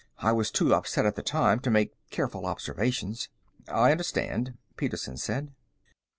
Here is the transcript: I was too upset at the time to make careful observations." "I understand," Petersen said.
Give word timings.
I 0.17 0.31
was 0.31 0.49
too 0.49 0.73
upset 0.73 1.05
at 1.05 1.13
the 1.13 1.21
time 1.21 1.59
to 1.59 1.69
make 1.69 1.93
careful 2.09 2.47
observations." 2.47 3.29
"I 3.67 3.91
understand," 3.91 4.55
Petersen 4.75 5.17
said. 5.17 5.51